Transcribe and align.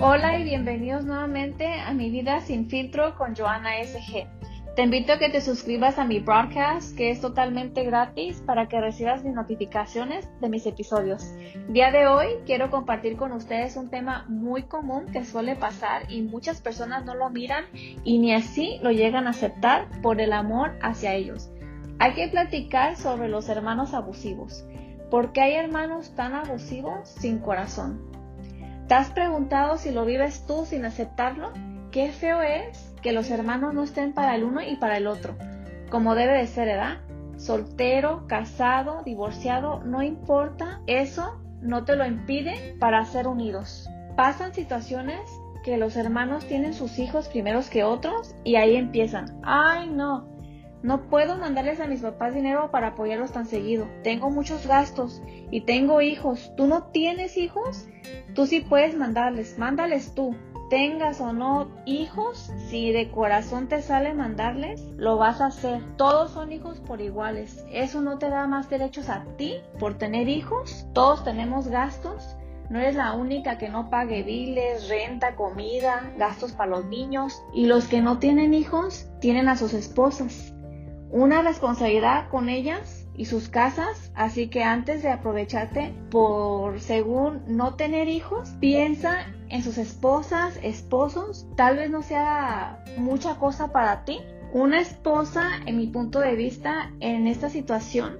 Hola 0.00 0.38
y 0.38 0.44
bienvenidos 0.44 1.04
nuevamente 1.04 1.66
a 1.66 1.92
mi 1.92 2.08
vida 2.08 2.40
sin 2.40 2.70
filtro 2.70 3.16
con 3.16 3.34
Joana 3.34 3.70
SG. 3.82 4.28
Te 4.76 4.82
invito 4.82 5.12
a 5.12 5.18
que 5.18 5.28
te 5.28 5.40
suscribas 5.40 5.98
a 5.98 6.04
mi 6.04 6.20
broadcast 6.20 6.96
que 6.96 7.10
es 7.10 7.20
totalmente 7.20 7.82
gratis 7.82 8.40
para 8.46 8.68
que 8.68 8.80
recibas 8.80 9.24
mis 9.24 9.34
notificaciones 9.34 10.28
de 10.40 10.48
mis 10.48 10.66
episodios. 10.66 11.34
Día 11.68 11.90
de 11.90 12.06
hoy 12.06 12.28
quiero 12.46 12.70
compartir 12.70 13.16
con 13.16 13.32
ustedes 13.32 13.76
un 13.76 13.90
tema 13.90 14.24
muy 14.28 14.62
común 14.62 15.06
que 15.06 15.24
suele 15.24 15.56
pasar 15.56 16.08
y 16.08 16.22
muchas 16.22 16.60
personas 16.60 17.04
no 17.04 17.16
lo 17.16 17.28
miran 17.30 17.64
y 18.04 18.18
ni 18.18 18.32
así 18.32 18.78
lo 18.82 18.92
llegan 18.92 19.26
a 19.26 19.30
aceptar 19.30 19.88
por 20.00 20.20
el 20.20 20.32
amor 20.32 20.78
hacia 20.80 21.14
ellos. 21.14 21.50
Hay 21.98 22.12
que 22.12 22.28
platicar 22.28 22.96
sobre 22.96 23.28
los 23.28 23.48
hermanos 23.48 23.94
abusivos. 23.94 24.64
¿Por 25.10 25.32
qué 25.32 25.40
hay 25.40 25.54
hermanos 25.54 26.14
tan 26.14 26.34
abusivos 26.34 27.08
sin 27.08 27.40
corazón? 27.40 28.17
¿Te 28.88 28.94
has 28.94 29.10
preguntado 29.10 29.76
si 29.76 29.90
lo 29.90 30.06
vives 30.06 30.46
tú 30.46 30.64
sin 30.64 30.86
aceptarlo? 30.86 31.52
Qué 31.90 32.10
feo 32.10 32.40
es 32.40 32.94
que 33.02 33.12
los 33.12 33.30
hermanos 33.30 33.74
no 33.74 33.82
estén 33.82 34.14
para 34.14 34.34
el 34.34 34.44
uno 34.44 34.62
y 34.62 34.76
para 34.76 34.96
el 34.96 35.06
otro, 35.06 35.36
como 35.90 36.14
debe 36.14 36.38
de 36.38 36.46
ser, 36.46 36.68
¿verdad? 36.68 36.96
Soltero, 37.36 38.26
casado, 38.26 39.02
divorciado, 39.04 39.84
no 39.84 40.02
importa, 40.02 40.80
eso 40.86 41.38
no 41.60 41.84
te 41.84 41.96
lo 41.96 42.06
impide 42.06 42.76
para 42.80 43.04
ser 43.04 43.28
unidos. 43.28 43.90
Pasan 44.16 44.54
situaciones 44.54 45.20
que 45.64 45.76
los 45.76 45.94
hermanos 45.96 46.46
tienen 46.46 46.72
sus 46.72 46.98
hijos 46.98 47.28
primeros 47.28 47.68
que 47.68 47.84
otros 47.84 48.34
y 48.42 48.56
ahí 48.56 48.74
empiezan. 48.74 49.38
Ay, 49.42 49.90
no, 49.90 50.26
no 50.82 51.08
puedo 51.08 51.36
mandarles 51.36 51.80
a 51.80 51.86
mis 51.86 52.02
papás 52.02 52.34
dinero 52.34 52.70
para 52.70 52.88
apoyarlos 52.88 53.32
tan 53.32 53.46
seguido. 53.46 53.88
Tengo 54.04 54.30
muchos 54.30 54.66
gastos 54.66 55.20
y 55.50 55.62
tengo 55.62 56.00
hijos. 56.00 56.52
¿Tú 56.56 56.66
no 56.66 56.84
tienes 56.84 57.36
hijos? 57.36 57.88
Tú 58.34 58.46
sí 58.46 58.60
puedes 58.60 58.96
mandarles. 58.96 59.58
Mándales 59.58 60.14
tú. 60.14 60.36
Tengas 60.70 61.22
o 61.22 61.32
no 61.32 61.70
hijos, 61.86 62.52
si 62.68 62.92
de 62.92 63.10
corazón 63.10 63.68
te 63.68 63.80
sale 63.80 64.12
mandarles, 64.12 64.82
lo 64.98 65.16
vas 65.16 65.40
a 65.40 65.46
hacer. 65.46 65.80
Todos 65.96 66.32
son 66.32 66.52
hijos 66.52 66.78
por 66.80 67.00
iguales. 67.00 67.64
Eso 67.72 68.02
no 68.02 68.18
te 68.18 68.28
da 68.28 68.46
más 68.46 68.68
derechos 68.68 69.08
a 69.08 69.24
ti 69.38 69.54
por 69.78 69.96
tener 69.96 70.28
hijos. 70.28 70.86
Todos 70.92 71.24
tenemos 71.24 71.68
gastos. 71.68 72.36
No 72.68 72.78
eres 72.78 72.96
la 72.96 73.14
única 73.14 73.56
que 73.56 73.70
no 73.70 73.88
pague 73.88 74.22
biles, 74.22 74.90
renta, 74.90 75.36
comida, 75.36 76.12
gastos 76.18 76.52
para 76.52 76.72
los 76.72 76.84
niños. 76.84 77.42
Y 77.54 77.64
los 77.64 77.88
que 77.88 78.02
no 78.02 78.18
tienen 78.18 78.52
hijos 78.52 79.08
tienen 79.20 79.48
a 79.48 79.56
sus 79.56 79.72
esposas 79.72 80.52
una 81.10 81.42
responsabilidad 81.42 82.28
con 82.28 82.48
ellas 82.48 83.06
y 83.16 83.24
sus 83.24 83.48
casas, 83.48 84.12
así 84.14 84.48
que 84.48 84.62
antes 84.62 85.02
de 85.02 85.10
aprovecharte 85.10 85.94
por 86.10 86.80
según 86.80 87.42
no 87.48 87.74
tener 87.74 88.08
hijos, 88.08 88.50
piensa 88.60 89.26
en 89.48 89.62
sus 89.62 89.78
esposas, 89.78 90.58
esposos, 90.62 91.46
tal 91.56 91.76
vez 91.76 91.90
no 91.90 92.02
sea 92.02 92.84
mucha 92.96 93.36
cosa 93.36 93.72
para 93.72 94.04
ti. 94.04 94.20
Una 94.52 94.80
esposa, 94.80 95.48
en 95.66 95.78
mi 95.78 95.88
punto 95.88 96.20
de 96.20 96.34
vista, 96.34 96.92
en 97.00 97.26
esta 97.26 97.50
situación, 97.50 98.18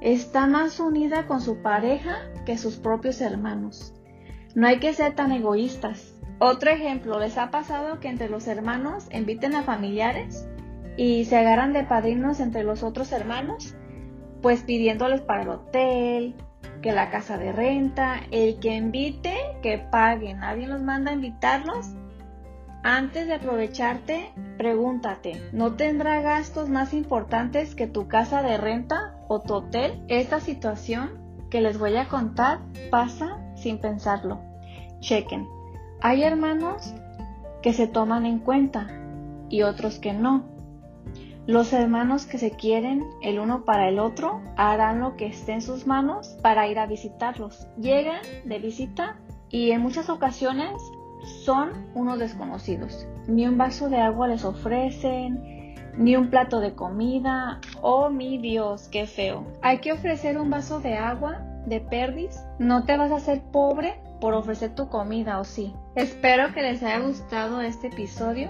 está 0.00 0.46
más 0.46 0.80
unida 0.80 1.26
con 1.26 1.40
su 1.40 1.62
pareja 1.62 2.16
que 2.44 2.58
sus 2.58 2.76
propios 2.76 3.20
hermanos. 3.20 3.94
No 4.54 4.66
hay 4.66 4.78
que 4.78 4.92
ser 4.92 5.14
tan 5.14 5.32
egoístas. 5.32 6.14
Otro 6.38 6.70
ejemplo, 6.70 7.18
¿les 7.18 7.38
ha 7.38 7.50
pasado 7.50 8.00
que 8.00 8.08
entre 8.08 8.28
los 8.28 8.46
hermanos 8.46 9.06
inviten 9.12 9.54
a 9.54 9.62
familiares? 9.62 10.46
Y 10.96 11.24
se 11.24 11.36
agarran 11.36 11.72
de 11.72 11.84
padrinos 11.84 12.40
entre 12.40 12.64
los 12.64 12.82
otros 12.82 13.12
hermanos, 13.12 13.74
pues 14.42 14.62
pidiéndoles 14.62 15.20
para 15.20 15.42
el 15.42 15.48
hotel, 15.48 16.34
que 16.82 16.92
la 16.92 17.10
casa 17.10 17.38
de 17.38 17.50
renta, 17.50 18.20
el 18.30 18.58
que 18.60 18.76
invite, 18.76 19.34
que 19.62 19.78
pague. 19.78 20.34
Nadie 20.34 20.66
los 20.66 20.82
manda 20.82 21.10
a 21.10 21.14
invitarlos. 21.14 21.86
Antes 22.82 23.26
de 23.26 23.34
aprovecharte, 23.34 24.30
pregúntate, 24.58 25.40
¿no 25.52 25.72
tendrá 25.72 26.20
gastos 26.20 26.68
más 26.68 26.92
importantes 26.92 27.74
que 27.74 27.86
tu 27.86 28.06
casa 28.08 28.42
de 28.42 28.58
renta 28.58 29.16
o 29.28 29.40
tu 29.40 29.54
hotel? 29.54 30.04
Esta 30.08 30.40
situación 30.40 31.18
que 31.48 31.62
les 31.62 31.78
voy 31.78 31.96
a 31.96 32.08
contar 32.08 32.58
pasa 32.90 33.38
sin 33.56 33.78
pensarlo. 33.78 34.42
Chequen. 35.00 35.48
Hay 36.02 36.22
hermanos 36.22 36.94
que 37.62 37.72
se 37.72 37.86
toman 37.86 38.26
en 38.26 38.40
cuenta 38.40 38.88
y 39.48 39.62
otros 39.62 39.98
que 39.98 40.12
no. 40.12 40.53
Los 41.46 41.74
hermanos 41.74 42.24
que 42.24 42.38
se 42.38 42.52
quieren 42.52 43.04
el 43.20 43.38
uno 43.38 43.66
para 43.66 43.88
el 43.88 43.98
otro 43.98 44.40
harán 44.56 45.00
lo 45.00 45.14
que 45.16 45.26
esté 45.26 45.52
en 45.52 45.60
sus 45.60 45.86
manos 45.86 46.38
para 46.40 46.66
ir 46.68 46.78
a 46.78 46.86
visitarlos. 46.86 47.66
Llegan 47.78 48.22
de 48.46 48.58
visita 48.58 49.18
y 49.50 49.72
en 49.72 49.82
muchas 49.82 50.08
ocasiones 50.08 50.72
son 51.44 51.70
unos 51.94 52.18
desconocidos. 52.18 53.06
Ni 53.28 53.46
un 53.46 53.58
vaso 53.58 53.90
de 53.90 53.98
agua 53.98 54.26
les 54.26 54.42
ofrecen, 54.42 55.74
ni 55.98 56.16
un 56.16 56.30
plato 56.30 56.60
de 56.60 56.74
comida. 56.74 57.60
Oh 57.82 58.08
mi 58.08 58.38
Dios, 58.38 58.88
qué 58.88 59.06
feo. 59.06 59.46
Hay 59.60 59.78
que 59.78 59.92
ofrecer 59.92 60.38
un 60.38 60.48
vaso 60.48 60.80
de 60.80 60.94
agua 60.94 61.42
de 61.66 61.80
perdiz. 61.80 62.42
No 62.58 62.84
te 62.84 62.96
vas 62.96 63.10
a 63.10 63.16
hacer 63.16 63.42
pobre 63.52 64.00
por 64.18 64.32
ofrecer 64.32 64.74
tu 64.74 64.88
comida, 64.88 65.38
o 65.40 65.44
sí. 65.44 65.74
Espero 65.94 66.54
que 66.54 66.62
les 66.62 66.82
haya 66.82 67.00
gustado 67.00 67.60
este 67.60 67.88
episodio. 67.88 68.48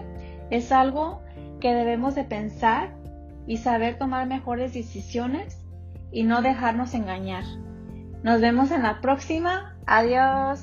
Es 0.50 0.70
algo 0.70 1.24
que 1.64 1.72
debemos 1.72 2.14
de 2.14 2.24
pensar 2.24 2.90
y 3.46 3.56
saber 3.56 3.96
tomar 3.96 4.26
mejores 4.26 4.74
decisiones 4.74 5.64
y 6.12 6.24
no 6.24 6.42
dejarnos 6.42 6.92
engañar. 6.92 7.44
Nos 8.22 8.42
vemos 8.42 8.70
en 8.70 8.82
la 8.82 9.00
próxima. 9.00 9.74
Adiós. 9.86 10.60